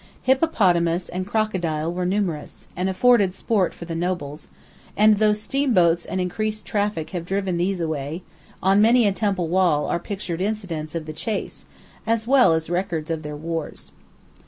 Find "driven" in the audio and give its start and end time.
7.23-7.57